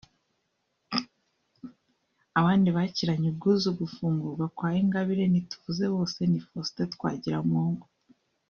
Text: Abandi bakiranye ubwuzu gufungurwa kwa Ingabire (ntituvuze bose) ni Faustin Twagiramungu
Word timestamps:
Abandi 2.39 2.67
bakiranye 2.77 3.27
ubwuzu 3.29 3.69
gufungurwa 3.79 4.45
kwa 4.55 4.69
Ingabire 4.81 5.23
(ntituvuze 5.27 5.85
bose) 5.93 6.19
ni 6.25 6.39
Faustin 6.45 6.89
Twagiramungu 6.95 7.85